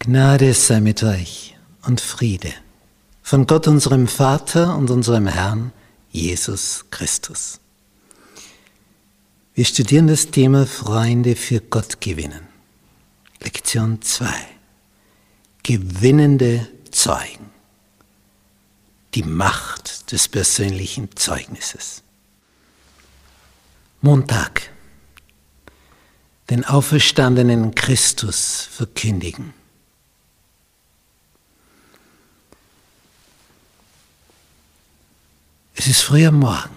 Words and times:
Gnade 0.00 0.54
sei 0.54 0.80
mit 0.80 1.02
euch 1.02 1.56
und 1.82 2.00
Friede 2.00 2.52
von 3.20 3.46
Gott 3.46 3.66
unserem 3.66 4.06
Vater 4.06 4.76
und 4.76 4.90
unserem 4.90 5.26
Herrn 5.26 5.72
Jesus 6.10 6.84
Christus. 6.90 7.60
Wir 9.54 9.64
studieren 9.64 10.06
das 10.06 10.30
Thema 10.30 10.66
Freunde 10.66 11.34
für 11.34 11.60
Gott 11.60 12.00
gewinnen. 12.00 12.46
Lektion 13.40 14.00
2. 14.00 14.28
Gewinnende 15.64 16.68
Zeugen. 16.92 17.50
Die 19.14 19.24
Macht 19.24 20.12
des 20.12 20.28
persönlichen 20.28 21.14
Zeugnisses. 21.16 22.02
Montag. 24.00 24.70
Den 26.50 26.64
auferstandenen 26.64 27.74
Christus 27.74 28.68
verkündigen. 28.70 29.57
Ist 35.88 36.02
früh 36.02 36.26
am 36.26 36.40
Morgen. 36.40 36.76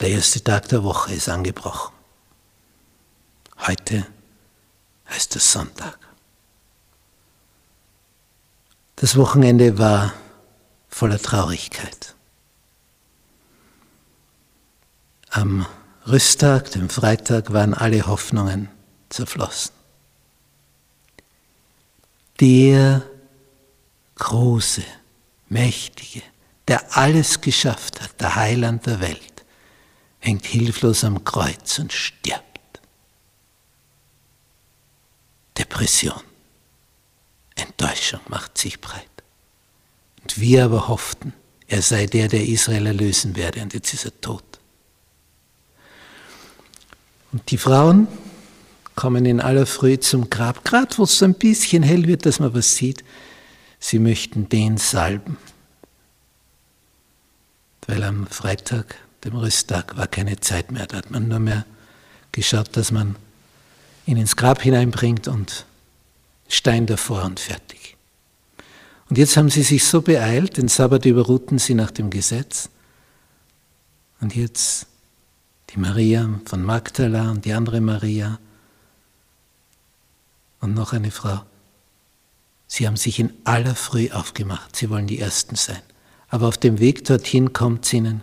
Der 0.00 0.10
erste 0.10 0.42
Tag 0.42 0.68
der 0.68 0.82
Woche 0.84 1.14
ist 1.14 1.28
angebrochen. 1.28 1.94
Heute 3.66 4.06
heißt 5.08 5.36
es 5.36 5.52
Sonntag. 5.52 5.98
Das 8.96 9.16
Wochenende 9.16 9.78
war 9.78 10.14
voller 10.88 11.20
Traurigkeit. 11.20 12.14
Am 15.30 15.66
Rüsttag, 16.06 16.70
dem 16.70 16.88
Freitag, 16.88 17.52
waren 17.52 17.74
alle 17.74 18.06
Hoffnungen 18.06 18.70
zerflossen. 19.08 19.72
Der 22.40 23.02
große, 24.14 24.84
mächtige, 25.48 26.22
der 26.68 26.96
alles 26.96 27.40
geschafft 27.40 28.00
hat, 28.00 28.20
der 28.20 28.34
Heiland 28.34 28.86
der 28.86 29.00
Welt, 29.00 29.44
hängt 30.18 30.44
hilflos 30.46 31.04
am 31.04 31.22
Kreuz 31.24 31.78
und 31.78 31.92
stirbt. 31.92 32.42
Depression, 35.56 36.20
Enttäuschung 37.54 38.20
macht 38.28 38.58
sich 38.58 38.80
breit. 38.80 39.04
Und 40.22 40.40
wir 40.40 40.64
aber 40.64 40.88
hofften, 40.88 41.32
er 41.68 41.82
sei 41.82 42.06
der, 42.06 42.28
der 42.28 42.46
Israel 42.46 42.86
erlösen 42.86 43.36
werde, 43.36 43.62
und 43.62 43.72
jetzt 43.72 43.94
ist 43.94 44.04
er 44.04 44.20
tot. 44.20 44.44
Und 47.32 47.50
die 47.50 47.58
Frauen 47.58 48.08
kommen 48.94 49.26
in 49.26 49.40
aller 49.40 49.66
Früh 49.66 49.98
zum 49.98 50.30
Grab, 50.30 50.64
gerade 50.64 50.96
wo 50.98 51.04
es 51.04 51.18
so 51.18 51.24
ein 51.24 51.34
bisschen 51.34 51.82
hell 51.82 52.06
wird, 52.06 52.26
dass 52.26 52.40
man 52.40 52.54
was 52.54 52.74
sieht. 52.74 53.04
Sie 53.78 53.98
möchten 53.98 54.48
den 54.48 54.78
salben, 54.78 55.36
weil 57.86 58.02
am 58.02 58.26
Freitag, 58.26 58.96
dem 59.24 59.36
Rüsttag, 59.36 59.96
war 59.96 60.06
keine 60.06 60.40
Zeit 60.40 60.70
mehr. 60.70 60.86
Da 60.86 60.98
hat 60.98 61.10
man 61.10 61.28
nur 61.28 61.38
mehr 61.38 61.64
geschaut, 62.32 62.76
dass 62.76 62.90
man 62.90 63.16
ihn 64.06 64.16
ins 64.16 64.36
Grab 64.36 64.62
hineinbringt 64.62 65.28
und 65.28 65.66
Stein 66.48 66.86
davor 66.86 67.24
und 67.24 67.40
fertig. 67.40 67.96
Und 69.08 69.18
jetzt 69.18 69.36
haben 69.36 69.50
sie 69.50 69.62
sich 69.62 69.84
so 69.84 70.02
beeilt, 70.02 70.56
den 70.56 70.68
Sabbat 70.68 71.04
überruhten 71.06 71.58
sie 71.58 71.74
nach 71.74 71.90
dem 71.90 72.10
Gesetz. 72.10 72.70
Und 74.20 74.34
jetzt 74.34 74.86
die 75.70 75.78
Maria 75.78 76.40
von 76.44 76.62
Magdala 76.62 77.30
und 77.30 77.44
die 77.44 77.52
andere 77.52 77.80
Maria 77.80 78.38
und 80.60 80.74
noch 80.74 80.92
eine 80.92 81.10
Frau. 81.10 81.42
Sie 82.66 82.86
haben 82.86 82.96
sich 82.96 83.20
in 83.20 83.32
aller 83.44 83.74
Früh 83.76 84.10
aufgemacht. 84.10 84.74
Sie 84.74 84.90
wollen 84.90 85.06
die 85.06 85.20
Ersten 85.20 85.54
sein. 85.54 85.82
Aber 86.28 86.48
auf 86.48 86.58
dem 86.58 86.78
Weg 86.80 87.04
dorthin 87.04 87.52
kommt 87.52 87.84
es 87.84 87.92
ihnen, 87.92 88.22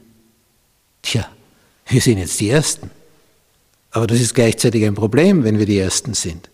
tja, 1.01 1.27
wir 1.87 2.01
sind 2.01 2.17
jetzt 2.17 2.39
die 2.39 2.49
Ersten. 2.49 2.89
Aber 3.91 4.07
das 4.07 4.19
ist 4.19 4.33
gleichzeitig 4.33 4.83
ein 4.85 4.95
Problem, 4.95 5.43
wenn 5.43 5.59
wir 5.59 5.65
die 5.65 5.77
Ersten 5.77 6.13
sind. 6.13 6.49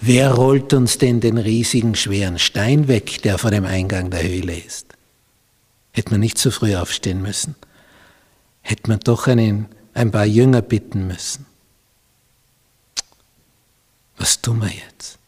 Wer 0.00 0.32
rollt 0.32 0.72
uns 0.74 0.98
denn 0.98 1.20
den 1.20 1.38
riesigen, 1.38 1.94
schweren 1.94 2.38
Stein 2.38 2.88
weg, 2.88 3.22
der 3.22 3.38
vor 3.38 3.50
dem 3.50 3.64
Eingang 3.64 4.10
der 4.10 4.22
Höhle 4.22 4.58
ist? 4.58 4.86
Hätte 5.92 6.10
man 6.10 6.20
nicht 6.20 6.38
so 6.38 6.50
früh 6.50 6.74
aufstehen 6.74 7.22
müssen. 7.22 7.54
Hätte 8.60 8.88
man 8.88 9.00
doch 9.00 9.26
einen, 9.26 9.66
ein 9.94 10.10
paar 10.10 10.26
Jünger 10.26 10.62
bitten 10.62 11.06
müssen. 11.06 11.46
Was 14.16 14.40
tun 14.42 14.60
wir 14.60 14.70
jetzt? 14.70 15.18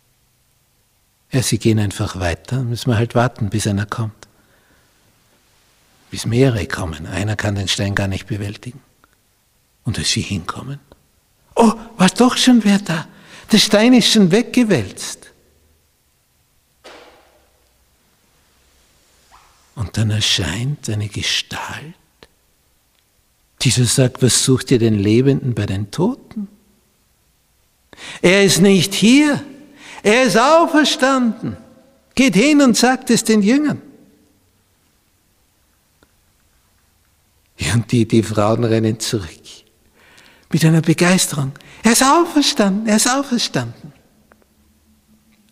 Ja, 1.33 1.43
sie 1.43 1.59
gehen 1.59 1.79
einfach 1.79 2.19
weiter, 2.21 2.63
müssen 2.63 2.91
wir 2.91 2.97
halt 2.97 3.15
warten, 3.15 3.51
bis 3.51 3.67
einer 3.67 3.87
kommt 3.87 4.24
bis 6.15 6.27
mehrere 6.27 6.65
kommen. 6.69 7.09
Einer 7.09 7.35
kann 7.35 7.57
den 7.57 7.67
Stein 7.67 7.97
gar 7.97 8.07
nicht 8.07 8.29
bewältigen. 8.29 8.81
Und 9.83 9.99
als 9.99 10.13
sie 10.13 10.21
hinkommen, 10.21 10.79
oh, 11.57 11.73
war 11.97 12.09
doch 12.09 12.37
schon 12.37 12.63
wer 12.63 12.79
da. 12.79 13.09
Der 13.51 13.59
Stein 13.59 13.95
ist 13.95 14.13
schon 14.13 14.31
weggewälzt. 14.31 15.33
Und 19.75 19.97
dann 19.97 20.11
erscheint 20.11 20.89
eine 20.89 21.09
Gestalt, 21.09 21.97
so 23.61 23.83
sagt, 23.83 24.23
was 24.23 24.45
sucht 24.45 24.71
ihr 24.71 24.79
den 24.79 24.95
Lebenden 24.95 25.53
bei 25.53 25.67
den 25.67 25.91
Toten? 25.91 26.47
Er 28.23 28.45
ist 28.45 28.61
nicht 28.61 28.95
hier, 28.95 29.43
er 30.05 30.23
ist 30.23 30.39
auferstanden. 30.39 31.57
Geht 32.15 32.37
hin 32.37 32.63
und 32.63 32.77
sagt 32.77 33.11
es 33.11 33.25
den 33.25 33.43
Jüngern. 33.43 33.83
Ja, 37.59 37.75
und 37.75 37.91
die, 37.93 38.07
die 38.07 38.23
Frauen 38.23 38.65
rennen 38.65 38.99
zurück. 39.01 39.29
Mit 40.51 40.65
einer 40.65 40.83
Begeisterung. 40.83 41.53
Er 41.83 41.93
ist 41.93 42.03
auferstanden, 42.03 42.87
er 42.87 42.97
ist 42.97 43.09
auferstanden. 43.09 43.93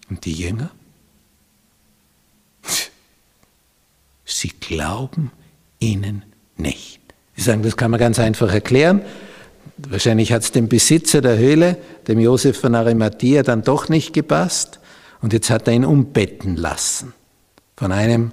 Und 0.09 0.25
die 0.25 0.33
Jünger? 0.33 0.71
Sie 4.25 4.53
glauben 4.61 5.31
ihnen 5.79 6.25
nicht. 6.57 7.01
Sie 7.37 7.43
sagen, 7.43 7.63
das 7.63 7.77
kann 7.77 7.91
man 7.91 8.01
ganz 8.01 8.19
einfach 8.19 8.53
erklären. 8.53 9.03
Wahrscheinlich 9.77 10.33
hat 10.33 10.43
es 10.43 10.53
dem 10.53 10.69
Besitzer 10.69 11.21
der 11.21 11.39
Höhle, 11.39 11.79
dem 12.07 12.19
Josef 12.19 12.61
von 12.61 12.75
Arimathea, 12.75 13.43
dann 13.43 13.63
doch 13.63 13.89
nicht 13.89 14.13
gepasst. 14.13 14.81
Und 15.21 15.33
jetzt 15.33 15.51
hat 15.51 15.67
er 15.67 15.75
ihn 15.75 15.85
umbetten 15.85 16.57
lassen. 16.57 17.15
Von 17.77 17.93
einem 17.93 18.33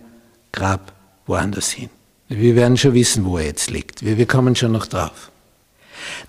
Grab 0.51 0.93
woanders 1.25 1.69
hin. 1.71 1.89
Wir 2.29 2.55
werden 2.55 2.77
schon 2.77 2.93
wissen, 2.93 3.25
wo 3.25 3.39
er 3.39 3.45
jetzt 3.45 3.71
liegt. 3.71 4.05
Wir, 4.05 4.17
wir 4.17 4.27
kommen 4.27 4.55
schon 4.55 4.71
noch 4.71 4.85
drauf. 4.85 5.31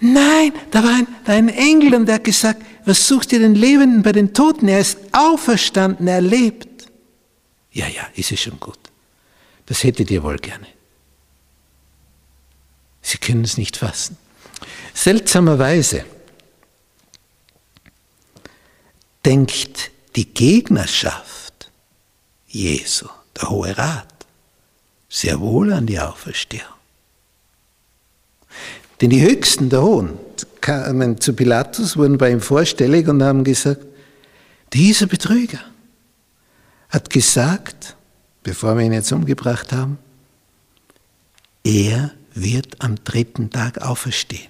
Nein, 0.01 0.53
da 0.71 0.83
war 0.83 0.95
ein, 0.95 1.07
da 1.25 1.35
ein 1.35 1.49
Engel 1.49 1.95
und 1.95 2.07
der 2.07 2.17
hat 2.17 2.25
gesagt, 2.25 2.63
was 2.87 3.07
sucht 3.07 3.33
ihr 3.33 3.39
den 3.39 3.55
Lebenden 3.55 4.03
bei 4.03 4.13
den 4.13 4.33
Toten? 4.33 4.67
Er 4.67 4.81
ist 4.81 4.99
auferstanden, 5.13 6.09
er 6.09 6.23
lebt. 6.23 6.91
Ja, 7.73 7.87
ja, 7.87 8.09
ist 8.15 8.33
es 8.33 8.41
schon 8.41 8.59
gut. 8.59 8.79
Das 9.67 9.85
hättet 9.85 10.11
ihr 10.11 10.23
wohl 10.23 10.39
gerne. 10.39 10.67
Sie 13.03 13.19
können 13.19 13.45
es 13.45 13.57
nicht 13.57 13.77
fassen. 13.77 14.17
Seltsamerweise 14.95 16.05
denkt 19.25 19.91
die 20.17 20.27
Gegnerschaft 20.33 21.71
Jesu, 22.49 23.07
der 23.37 23.51
Hohe 23.51 23.77
Rat, 23.77 24.10
sehr 25.11 25.41
wohl 25.41 25.73
an 25.73 25.87
die 25.87 25.99
Auferstehung. 25.99 26.65
Denn 29.01 29.11
die 29.11 29.23
Höchsten 29.23 29.69
der 29.69 29.83
Hohen 29.83 30.19
kamen 30.61 31.21
zu 31.21 31.35
Pilatus, 31.35 31.97
wurden 31.97 32.17
bei 32.17 32.31
ihm 32.31 32.41
vorstellig 32.41 33.09
und 33.09 33.23
haben 33.23 33.45
gesagt, 33.45 33.85
dieser 34.73 35.07
Betrüger 35.07 35.61
hat 36.89 37.11
gesagt, 37.11 37.97
bevor 38.43 38.77
wir 38.77 38.85
ihn 38.85 38.93
jetzt 38.93 39.13
umgebracht 39.13 39.73
haben, 39.73 39.99
er 41.65 42.13
wird 42.35 42.81
am 42.81 42.97
dritten 43.05 43.51
Tag 43.51 43.83
auferstehen. 43.83 44.49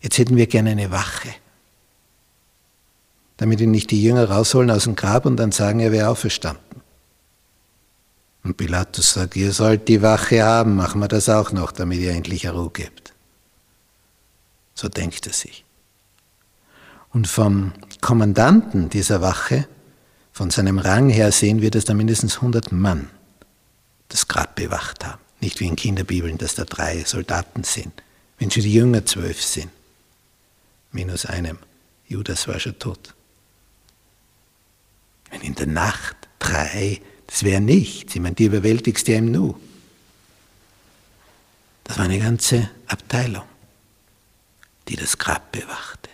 Jetzt 0.00 0.18
hätten 0.18 0.36
wir 0.36 0.46
gerne 0.46 0.70
eine 0.70 0.90
Wache, 0.90 1.30
damit 3.38 3.60
ihn 3.60 3.70
nicht 3.70 3.90
die 3.90 4.02
Jünger 4.02 4.30
rausholen 4.30 4.70
aus 4.70 4.84
dem 4.84 4.94
Grab 4.94 5.26
und 5.26 5.36
dann 5.36 5.52
sagen, 5.52 5.80
er 5.80 5.90
wäre 5.90 6.08
auferstanden. 6.08 6.63
Und 8.44 8.58
Pilatus 8.58 9.14
sagt, 9.14 9.36
ihr 9.36 9.52
sollt 9.52 9.88
die 9.88 10.02
Wache 10.02 10.44
haben, 10.44 10.76
machen 10.76 11.00
wir 11.00 11.08
das 11.08 11.28
auch 11.30 11.50
noch, 11.50 11.72
damit 11.72 11.98
ihr 12.00 12.12
endlich 12.12 12.46
Ruhe 12.46 12.70
gebt. 12.70 13.14
So 14.74 14.88
denkt 14.88 15.26
er 15.26 15.32
sich. 15.32 15.64
Und 17.10 17.26
vom 17.26 17.72
Kommandanten 18.00 18.90
dieser 18.90 19.22
Wache, 19.22 19.66
von 20.32 20.50
seinem 20.50 20.78
Rang 20.78 21.08
her 21.08 21.32
sehen 21.32 21.62
wir, 21.62 21.70
dass 21.70 21.86
da 21.86 21.94
mindestens 21.94 22.36
100 22.36 22.70
Mann 22.70 23.08
das 24.08 24.28
Grab 24.28 24.56
bewacht 24.56 25.06
haben. 25.06 25.20
Nicht 25.40 25.60
wie 25.60 25.66
in 25.66 25.76
Kinderbibeln, 25.76 26.38
dass 26.38 26.54
da 26.54 26.64
drei 26.64 27.04
Soldaten 27.04 27.64
sind. 27.64 27.92
Wenn 28.38 28.50
schon 28.50 28.62
die 28.62 28.74
Jünger 28.74 29.06
zwölf 29.06 29.42
sind, 29.42 29.70
minus 30.90 31.24
einem. 31.24 31.58
Judas 32.06 32.46
war 32.46 32.60
schon 32.60 32.78
tot. 32.78 33.14
Wenn 35.30 35.40
in 35.40 35.54
der 35.54 35.66
Nacht 35.66 36.16
drei, 36.38 37.00
das 37.26 37.42
wäre 37.42 37.60
nichts. 37.60 38.14
Ich 38.14 38.20
meine, 38.20 38.34
die 38.34 38.44
überwältigst 38.44 39.08
ja 39.08 39.16
im 39.16 39.30
Nu. 39.30 39.54
Das 41.84 41.98
war 41.98 42.06
eine 42.06 42.18
ganze 42.18 42.70
Abteilung, 42.86 43.44
die 44.88 44.96
das 44.96 45.18
Grab 45.18 45.52
bewachte. 45.52 46.10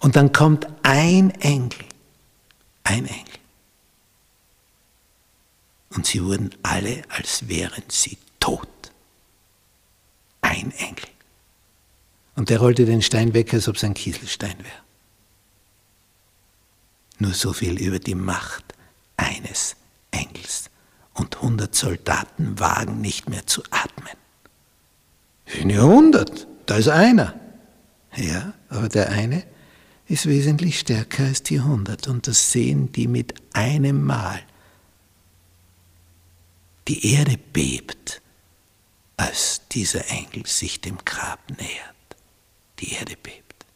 Und 0.00 0.16
dann 0.16 0.32
kommt 0.32 0.66
ein 0.82 1.30
Engel, 1.40 1.78
ein 2.84 3.06
Engel. 3.06 3.24
Und 5.90 6.06
sie 6.06 6.22
wurden 6.24 6.50
alle, 6.62 7.02
als 7.08 7.48
wären 7.48 7.84
sie 7.88 8.18
tot. 8.40 8.68
Ein 10.40 10.72
Engel. 10.72 11.08
Und 12.34 12.50
der 12.50 12.58
rollte 12.58 12.86
den 12.86 13.02
Stein 13.02 13.34
weg, 13.34 13.52
als 13.52 13.68
ob 13.68 13.76
es 13.76 13.84
ein 13.84 13.94
Kieselstein 13.94 14.58
wäre. 14.58 14.82
Nur 17.18 17.34
so 17.34 17.52
viel 17.52 17.80
über 17.80 17.98
die 17.98 18.14
Macht 18.14 18.64
eines 19.16 19.76
Engels. 20.12 20.70
Und 21.14 21.42
hundert 21.42 21.74
Soldaten 21.74 22.58
wagen 22.58 23.00
nicht 23.00 23.28
mehr 23.28 23.46
zu 23.46 23.62
atmen. 23.70 24.16
Sind 25.46 25.70
ja 25.70 25.82
hundert, 25.82 26.46
da 26.64 26.76
ist 26.76 26.88
einer. 26.88 27.34
Ja, 28.16 28.54
aber 28.70 28.88
der 28.88 29.10
eine 29.10 29.44
ist 30.06 30.26
wesentlich 30.26 30.78
stärker 30.78 31.24
als 31.24 31.42
die 31.42 31.60
hundert. 31.60 32.08
Und 32.08 32.26
das 32.28 32.52
sehen 32.52 32.92
die 32.92 33.08
mit 33.08 33.34
einem 33.52 34.04
Mal. 34.04 34.40
Die 36.88 37.14
Erde 37.14 37.38
bebt, 37.52 38.22
als 39.16 39.62
dieser 39.70 40.08
Engel 40.10 40.46
sich 40.46 40.80
dem 40.80 40.98
Grab 41.04 41.40
nähert. 41.50 42.16
Die 42.78 42.92
Erde 42.92 43.16
bebt. 43.22 43.66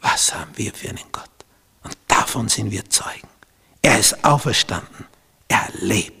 Was 0.00 0.34
haben 0.34 0.56
wir 0.56 0.72
für 0.72 0.88
einen 0.88 0.98
Gott? 1.12 1.30
Und 1.82 1.96
davon 2.08 2.48
sind 2.48 2.70
wir 2.70 2.88
Zeugen. 2.88 3.28
Er 3.82 3.98
ist 3.98 4.24
auferstanden. 4.24 5.06
Er 5.48 5.68
lebt. 5.80 6.19